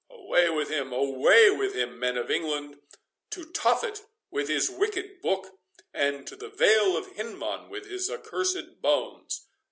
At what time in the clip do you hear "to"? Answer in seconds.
3.29-3.45, 6.25-6.35